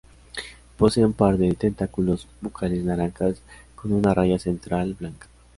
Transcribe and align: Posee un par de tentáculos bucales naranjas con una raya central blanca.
Posee 0.79 1.05
un 1.05 1.13
par 1.13 1.37
de 1.37 1.53
tentáculos 1.53 2.27
bucales 2.41 2.83
naranjas 2.83 3.39
con 3.75 3.93
una 3.93 4.15
raya 4.15 4.39
central 4.39 4.95
blanca. 4.95 5.27